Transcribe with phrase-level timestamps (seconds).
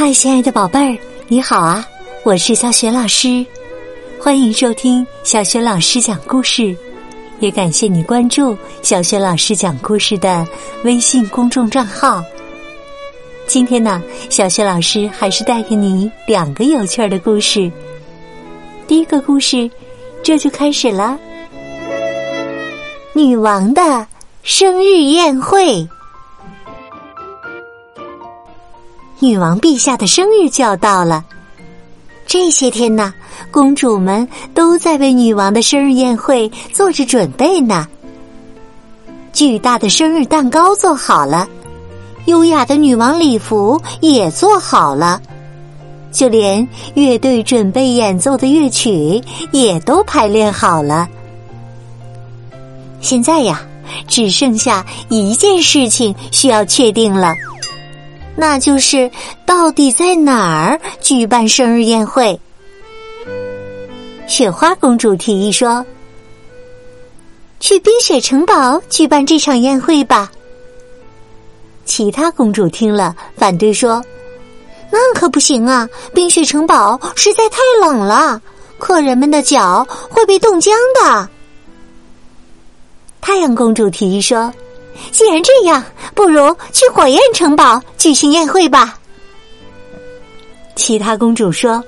[0.00, 1.84] 嗨，亲爱的宝贝儿，你好啊！
[2.22, 3.44] 我是小雪老师，
[4.20, 6.72] 欢迎收听小雪老师讲故事，
[7.40, 10.46] 也感谢你关注小雪老师讲故事的
[10.84, 12.22] 微信公众账号。
[13.48, 14.00] 今天呢，
[14.30, 17.68] 小雪老师还是带给你两个有趣的故事。
[18.86, 19.68] 第一个故事，
[20.22, 21.18] 这就开始了。
[23.14, 24.06] 女王的
[24.44, 25.84] 生日宴会。
[29.20, 31.24] 女王陛下的生日就要到了，
[32.24, 33.12] 这些天呢，
[33.50, 37.86] 公主们都在为女王的生日宴会做着准备呢。
[39.32, 41.48] 巨大的生日蛋糕做好了，
[42.26, 45.20] 优雅的女王礼服也做好了，
[46.12, 51.08] 就连乐队准备演奏的乐曲也都排练好了。
[53.00, 53.62] 现在呀，
[54.06, 57.34] 只剩下一件事情需要确定了。
[58.40, 59.10] 那就是
[59.44, 62.38] 到底在哪儿举办生日宴会？
[64.28, 65.84] 雪花公主提议说
[67.58, 70.30] ：“去冰雪城堡举办这场宴会吧。”
[71.84, 74.00] 其他公主听了反对说
[74.92, 75.88] ：“那可不行啊！
[76.14, 78.40] 冰雪城堡实在太冷了，
[78.78, 81.28] 客人们的脚会被冻僵的。”
[83.20, 84.54] 太阳公主提议说。
[85.12, 85.80] 既然这样，
[86.18, 88.98] 不如去火焰城堡举行宴会吧。
[90.74, 91.80] 其他公主说：“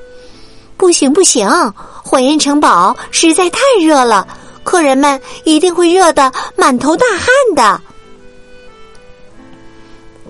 [0.78, 4.25] 不行，不行，火焰城堡实在太热了，
[4.62, 7.83] 客人们一定会热得满头大汗的。”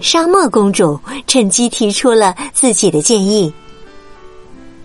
[0.00, 3.52] 沙漠公主趁机提出了自己的建议：“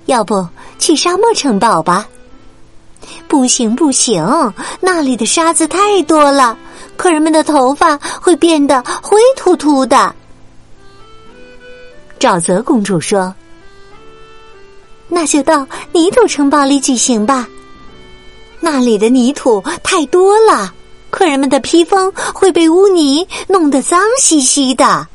[0.07, 0.45] 要不
[0.77, 2.05] 去沙漠城堡吧？”
[3.27, 4.23] 不行，不行，
[4.79, 6.57] 那里的沙子太多了。
[6.97, 10.13] 客人们的头发会变得灰秃秃的。
[12.19, 13.33] 沼泽公主说
[15.09, 17.47] ：“那就到泥土城堡里举行吧，
[18.59, 20.73] 那里的泥土太多了，
[21.09, 25.07] 客人们的披风会被污泥弄得脏兮兮的。”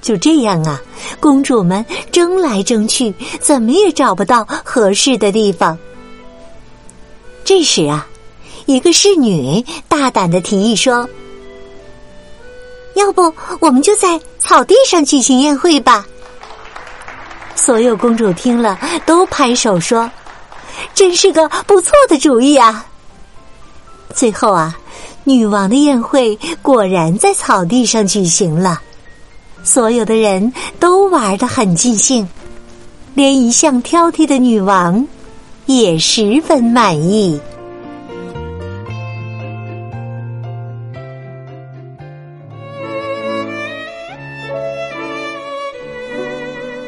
[0.00, 0.80] 就这样啊，
[1.20, 5.78] 公主们争来争去，怎么也找不到合适的地方。
[7.44, 8.06] 这时啊。
[8.66, 11.08] 一个侍女大胆的提议说
[12.94, 16.06] ：“要不我们就在草地上举行宴会吧？”
[17.56, 20.08] 所有公主听了都拍手说
[20.94, 22.86] ：“真是个不错的主意啊！”
[24.14, 24.78] 最后啊，
[25.24, 28.80] 女王的宴会果然在草地上举行了，
[29.62, 32.28] 所有的人都玩得很尽兴，
[33.14, 35.06] 连一向挑剔的女王
[35.66, 37.40] 也十分满意。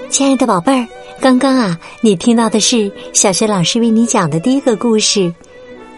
[0.09, 0.87] 亲爱的宝贝儿，
[1.21, 5.21] 刚刚啊，你听到的是小学老师为你讲的第一个故事《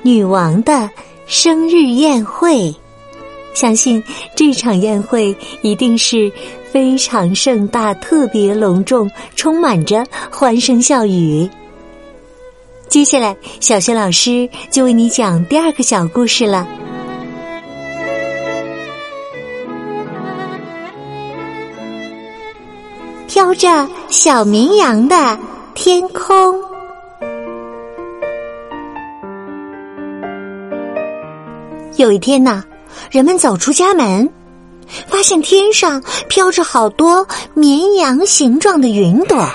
[0.02, 0.88] 女王的
[1.26, 2.56] 生日宴会》。
[3.54, 4.03] 相信
[4.34, 6.31] 这场宴会一定是
[6.70, 11.48] 非常盛大、特别隆重，充满着欢声笑语。
[12.88, 16.69] 接下来，小学老师就为你讲第二个小故事了。
[23.26, 25.38] 飘着小绵羊的
[25.75, 26.62] 天空。
[31.97, 32.62] 有一天呢，
[33.10, 34.28] 人们走出家门，
[35.09, 39.49] 发现天上飘着好多绵羊形状的云朵，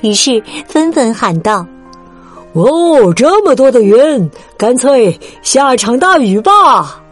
[0.00, 1.66] 于是纷纷喊道
[2.54, 7.02] ：“哦，这么多的云，干脆下场大雨吧！”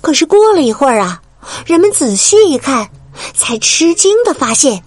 [0.00, 1.20] 可是过了一会儿啊，
[1.66, 2.88] 人们仔细一看。
[3.34, 4.80] 才吃惊的发现，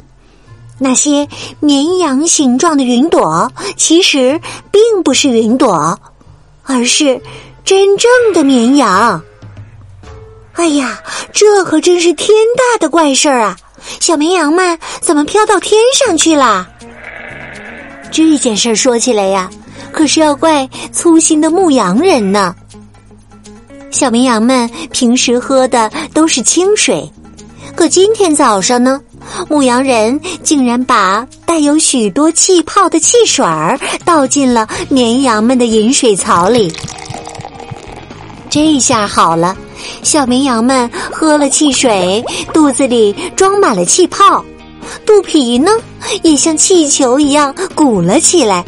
[0.80, 1.28] 那些
[1.60, 4.40] 绵羊形状的云朵其实
[4.72, 6.00] 并不是云朵，
[6.64, 7.22] 而是
[7.64, 9.22] 真正的绵羊。
[10.54, 11.00] 哎呀，
[11.32, 13.58] 这可真是天大的怪事儿啊！
[14.00, 16.68] 小绵羊们怎么飘到天上去了？
[18.12, 19.50] 这件事说起来呀，
[19.92, 22.54] 可是要怪粗心的牧羊人呢。
[23.90, 27.10] 小绵羊们平时喝的都是清水。
[27.76, 29.00] 可今天早上呢，
[29.50, 36.72] 牧羊人竟然把带有许多气泡的汽水儿倒进了绵羊们的饮水槽里。
[38.52, 39.56] 这下好了，
[40.04, 42.22] 小绵羊们喝了汽水，
[42.54, 44.44] 肚子里装满了气泡，
[45.06, 45.72] 肚皮呢
[46.22, 48.66] 也像气球一样鼓了起来。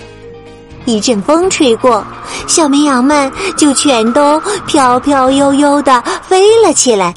[0.86, 2.02] 一阵风吹过，
[2.48, 7.14] 小绵羊们就全都飘飘悠悠的飞了起来。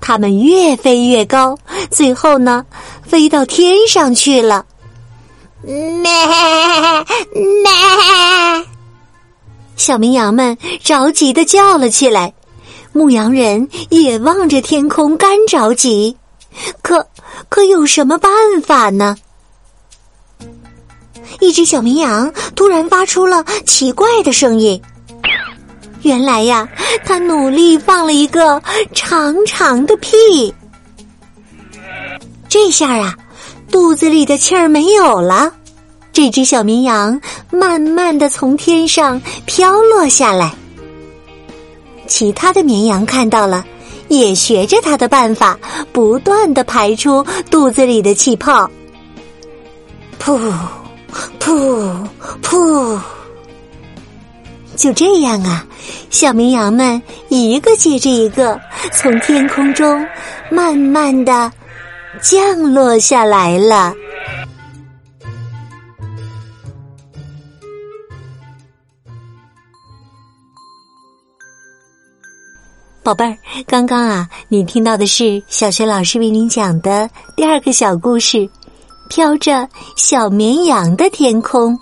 [0.00, 1.58] 它们越飞越高，
[1.90, 2.64] 最后呢，
[3.02, 4.64] 飞到天上去了。
[5.62, 5.74] 咩
[7.36, 7.70] 咩，
[9.76, 12.32] 小绵羊们着急的叫了起来。
[12.92, 16.16] 牧羊人也望着天空，干着急。
[16.82, 17.06] 可
[17.50, 18.32] 可有什么办
[18.62, 19.16] 法呢？
[21.40, 24.80] 一只小绵羊突然发出了奇怪的声音。
[26.02, 26.66] 原来呀，
[27.04, 28.62] 它努力放了一个
[28.94, 30.54] 长长的屁。
[32.48, 33.14] 这下啊，
[33.70, 35.52] 肚子里的气儿没有了。
[36.12, 37.20] 这只小绵羊
[37.58, 40.52] 慢慢的从天上飘落下来。
[42.06, 43.64] 其他的绵羊看到了，
[44.08, 45.58] 也学着它的办法，
[45.92, 48.70] 不断的排出肚子里的气泡。
[50.22, 50.38] 噗，
[51.40, 51.94] 噗，
[52.42, 52.98] 噗。
[54.76, 55.66] 就这样啊，
[56.10, 58.60] 小绵羊们一个接着一个
[58.92, 60.06] 从天空中
[60.50, 61.50] 慢慢的
[62.20, 63.94] 降落下来了。
[73.06, 73.38] 宝贝儿，
[73.68, 78.38] 刚刚啊，你听到的是小学老师为您讲的第二个小故事
[79.08, 81.72] 《飘着小绵羊的天空》。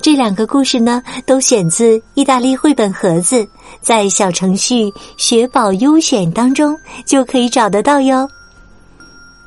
[0.00, 3.44] 这两个故事呢，都选自意大利绘本盒子，
[3.80, 4.88] 在小程序
[5.18, 8.28] “学宝优选”当中就可以找得到哟。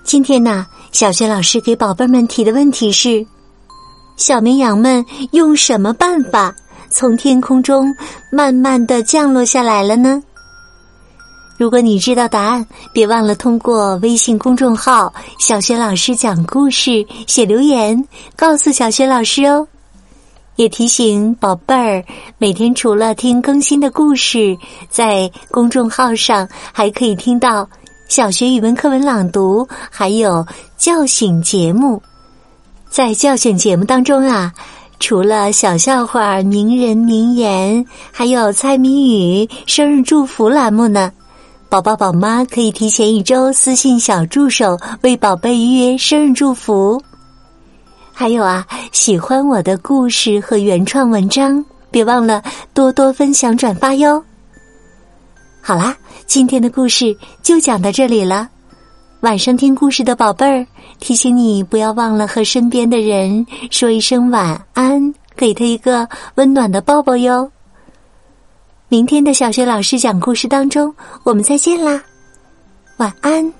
[0.04, 3.26] 今天呢，小学老师给宝贝们提的问题是：
[4.18, 6.54] 小绵羊们用什么办法
[6.96, 7.94] 从天空中
[8.32, 10.24] 慢慢的降落下来了呢？
[11.58, 18.02] 如果你知道答案，别忘了通过微信公众号“小学老师讲故事”写留言，
[18.38, 19.68] 告诉小学老师哦。
[20.56, 22.02] 也提醒宝贝儿，
[22.38, 24.58] 每天除了听更新的故事，
[24.88, 27.68] 在公众号上还可以听到
[28.08, 30.48] 小学语文课文朗读，还有
[30.78, 32.02] 叫醒节目。
[32.90, 34.54] 在叫醒节目当中啊，
[35.00, 41.12] 除了小笑话、名人名言，还有猜谜语、生日祝福栏目呢。
[41.70, 47.02] 宝宝宝妈可以提前一周私信小助手为宝贝预约生日祝福。
[48.14, 52.42] 还有啊，喜欢我的故事和原创文章，别忘了
[52.74, 54.24] 多多分享转发哟。
[55.62, 55.96] 好啦，
[56.26, 58.48] 今天的故事就讲到这里了。
[59.26, 60.68] 晚上听故事的宝贝儿，
[61.00, 67.52] 提醒你不要忘了和身边的人说一声晚安，给他一个温暖的抱抱哟。
[68.88, 70.94] 明天的小学老师讲故事当中，
[71.24, 72.00] 我们再见啦，
[72.98, 73.52] 晚安。